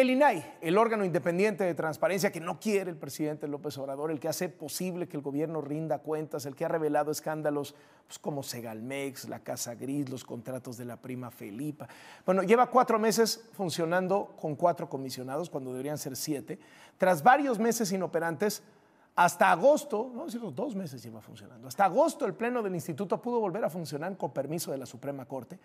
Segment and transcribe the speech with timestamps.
[0.00, 4.18] El INAI, el órgano independiente de transparencia que no quiere el presidente López Obrador, el
[4.18, 7.74] que hace posible que el gobierno rinda cuentas, el que ha revelado escándalos
[8.06, 11.86] pues, como Segalmex, la Casa Gris, los contratos de la prima Felipa.
[12.24, 16.58] Bueno, lleva cuatro meses funcionando con cuatro comisionados cuando deberían ser siete.
[16.96, 18.62] Tras varios meses inoperantes,
[19.16, 23.38] hasta agosto, no decir dos meses lleva funcionando, hasta agosto el Pleno del Instituto pudo
[23.38, 25.58] volver a funcionar con permiso de la Suprema Corte.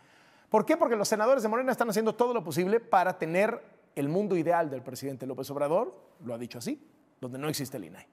[0.49, 0.75] ¿Por qué?
[0.75, 4.69] Porque los senadores de Morena están haciendo todo lo posible para tener el mundo ideal
[4.69, 6.81] del presidente López Obrador, lo ha dicho así,
[7.19, 8.05] donde no existe el INAI.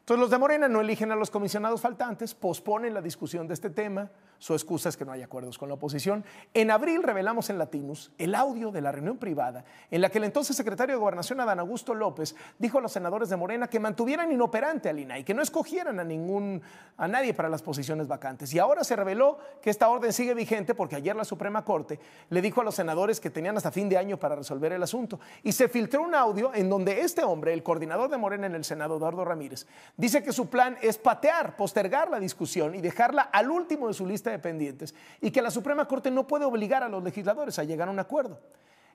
[0.00, 3.70] Entonces los de Morena no eligen a los comisionados faltantes, posponen la discusión de este
[3.70, 4.10] tema,
[4.44, 6.22] su excusa es que no hay acuerdos con la oposición.
[6.52, 10.24] En abril revelamos en Latinus el audio de la reunión privada en la que el
[10.24, 14.30] entonces secretario de Gobernación, Adán Augusto López, dijo a los senadores de Morena que mantuvieran
[14.30, 16.60] inoperante al INAI, que no escogieran a, ningún,
[16.98, 18.52] a nadie para las posiciones vacantes.
[18.52, 22.42] Y ahora se reveló que esta orden sigue vigente porque ayer la Suprema Corte le
[22.42, 25.20] dijo a los senadores que tenían hasta fin de año para resolver el asunto.
[25.42, 28.64] Y se filtró un audio en donde este hombre, el coordinador de Morena en el
[28.64, 29.66] Senado, Eduardo Ramírez,
[29.96, 34.04] dice que su plan es patear, postergar la discusión y dejarla al último de su
[34.04, 37.88] lista pendientes y que la Suprema Corte no puede obligar a los legisladores a llegar
[37.88, 38.40] a un acuerdo.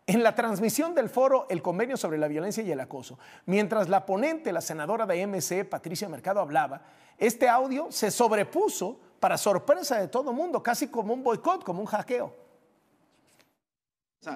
[0.09, 4.07] En la transmisión del foro El Convenio sobre la Violencia y el Acoso, mientras la
[4.07, 6.81] ponente, la senadora de MC, Patricia Mercado, hablaba,
[7.19, 11.85] este audio se sobrepuso para sorpresa de todo mundo, casi como un boicot, como un
[11.85, 12.33] hackeo.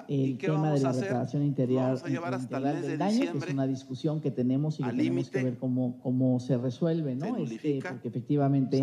[0.06, 3.38] el tema de la declaración interior, vamos a llevar hasta el mes de daño, que
[3.38, 7.36] es una discusión que tenemos y que tenemos que ver cómo, cómo se resuelve, ¿no?
[7.38, 8.76] Este, porque efectivamente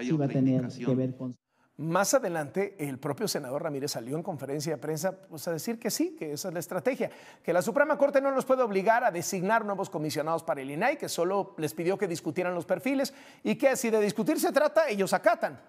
[0.00, 1.36] sí va a tener que ver con...
[1.78, 5.92] Más adelante, el propio senador Ramírez salió en conferencia de prensa pues, a decir que
[5.92, 7.08] sí, que esa es la estrategia,
[7.40, 10.98] que la Suprema Corte no los puede obligar a designar nuevos comisionados para el INAI,
[10.98, 14.88] que solo les pidió que discutieran los perfiles y que si de discutir se trata,
[14.88, 15.60] ellos acatan.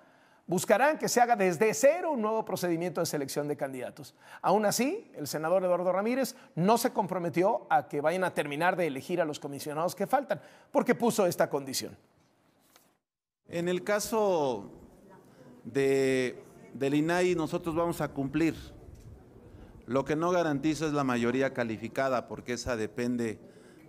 [0.47, 4.15] Buscarán que se haga desde cero un nuevo procedimiento de selección de candidatos.
[4.41, 8.87] Aún así, el senador Eduardo Ramírez no se comprometió a que vayan a terminar de
[8.87, 11.95] elegir a los comisionados que faltan, porque puso esta condición.
[13.47, 14.78] En el caso
[15.63, 16.41] de,
[16.73, 18.55] del INAI nosotros vamos a cumplir.
[19.85, 23.39] Lo que no garantizo es la mayoría calificada, porque esa depende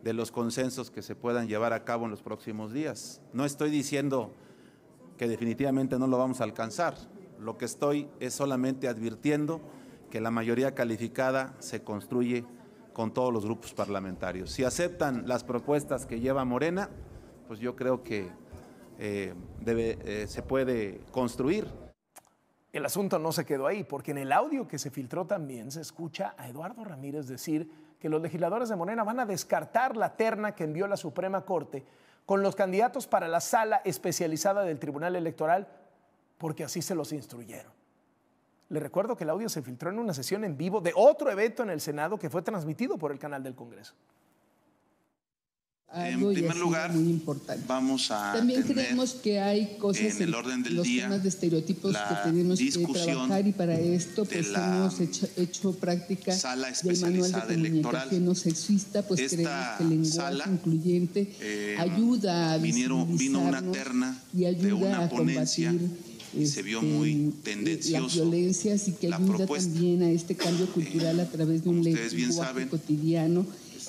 [0.02, 3.20] de los consensos que se puedan llevar a cabo en los próximos días.
[3.32, 4.32] No estoy diciendo
[5.18, 6.94] que definitivamente no lo vamos a alcanzar.
[7.38, 9.60] Lo que estoy es solamente advirtiendo
[10.10, 12.46] que la mayoría calificada se construye
[12.94, 14.50] con todos los grupos parlamentarios.
[14.50, 16.88] Si aceptan las propuestas que lleva Morena,
[17.46, 18.28] pues yo creo que
[19.02, 19.34] eh,
[19.66, 21.66] eh, se puede construir.
[22.70, 25.80] El asunto no se quedó ahí, porque en el audio que se filtró también se
[25.80, 30.54] escucha a Eduardo Ramírez decir que los legisladores de Morena van a descartar la terna
[30.54, 31.82] que envió la Suprema Corte
[32.26, 35.66] con los candidatos para la sala especializada del Tribunal Electoral,
[36.36, 37.72] porque así se los instruyeron.
[38.68, 41.62] Le recuerdo que el audio se filtró en una sesión en vivo de otro evento
[41.62, 43.94] en el Senado que fue transmitido por el canal del Congreso
[45.92, 47.64] en primer lugar, muy importante.
[47.66, 51.28] vamos a también creemos que hay cosas en el orden del los día, temas de
[51.28, 57.00] estereotipos que tenemos que trabajar y para esto pues hemos hecho, hecho práctica sala del
[57.00, 62.52] manual de comunicación no sexista, pues Esta creemos que el lenguaje sala, incluyente eh, ayuda
[62.52, 65.74] a vinieron, vino una terna y ayuda de una a ponencia
[66.32, 70.36] y se vio muy este, tendencioso las violencias y que la ayuda también a este
[70.36, 73.44] cambio cultural a través de un lenguaje cotidiano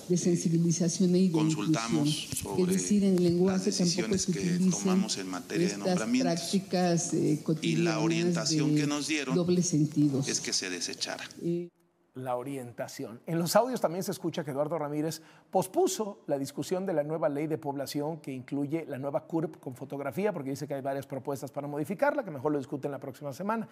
[0.07, 4.69] de sensibilización e de consultamos sobre es decir, en lenguaje las decisiones tampoco se que
[4.69, 9.07] tomamos en materia de estas nombramientos prácticas eh, y cotidianas la orientación de que nos
[9.07, 10.27] dieron dobles sentidos.
[10.27, 11.23] es que se desechara.
[11.41, 11.69] Eh,
[12.13, 13.21] la orientación.
[13.25, 17.29] En los audios también se escucha que Eduardo Ramírez pospuso la discusión de la nueva
[17.29, 21.07] ley de población que incluye la nueva CURP con fotografía, porque dice que hay varias
[21.07, 23.67] propuestas para modificarla, que mejor lo discuten la próxima semana.